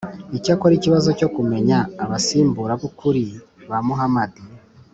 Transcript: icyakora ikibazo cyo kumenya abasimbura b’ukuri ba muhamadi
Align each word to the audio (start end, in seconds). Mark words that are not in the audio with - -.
icyakora 0.37 0.73
ikibazo 0.75 1.09
cyo 1.19 1.27
kumenya 1.35 1.77
abasimbura 2.03 2.73
b’ukuri 2.79 3.23
ba 3.69 3.77
muhamadi 3.87 4.41